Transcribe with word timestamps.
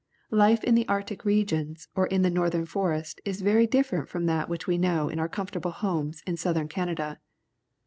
Life 0.33 0.63
in 0.63 0.73
the 0.73 0.87
Arctic 0.87 1.25
regions 1.25 1.87
or 1.93 2.07
in 2.07 2.23
the 2.23 2.31
north 2.31 2.55
ern 2.55 2.65
forest 2.65 3.21
is 3.23 3.41
very 3.41 3.67
different 3.67 4.09
from 4.09 4.25
that 4.25 4.49
which 4.49 4.65
we 4.65 4.79
know 4.79 5.09
in 5.09 5.19
our 5.19 5.29
comfortable 5.29 5.69
homes 5.69 6.23
in 6.25 6.37
Southern 6.37 6.67
Canada. 6.67 7.19